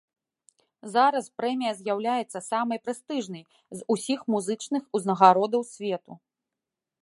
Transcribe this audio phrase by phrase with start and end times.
[0.93, 3.43] Зараз прэмія з'яўляецца самай прэстыжнай
[3.77, 6.13] з усіх музычных узнагародаў свету.